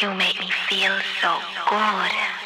[0.00, 1.38] You make me feel so
[1.70, 2.45] good.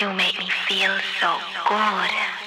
[0.00, 1.36] You make me feel so
[1.68, 2.39] good.